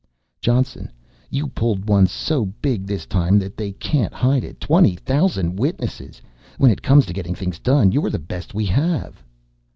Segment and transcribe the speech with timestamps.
[0.41, 0.89] "Johnson,
[1.29, 4.59] you pulled one so big this time that they can't hide it.
[4.59, 6.19] Twenty thousand witnesses!
[6.57, 9.21] When it comes to getting things done you're the best we have!"